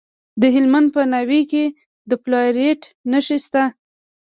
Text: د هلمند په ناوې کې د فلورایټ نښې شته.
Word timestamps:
د 0.41 0.43
هلمند 0.55 0.87
په 0.95 1.01
ناوې 1.13 1.41
کې 1.51 1.63
د 2.09 2.11
فلورایټ 2.23 2.81
نښې 3.11 3.37
شته. 3.45 3.63